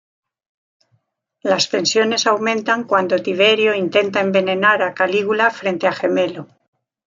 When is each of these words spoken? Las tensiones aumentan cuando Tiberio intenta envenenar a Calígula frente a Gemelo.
Las 1.43 1.69
tensiones 1.69 2.25
aumentan 2.25 2.85
cuando 2.85 3.21
Tiberio 3.21 3.75
intenta 3.75 4.19
envenenar 4.19 4.81
a 4.81 4.95
Calígula 4.95 5.51
frente 5.51 5.87
a 5.87 5.91
Gemelo. 5.91 6.47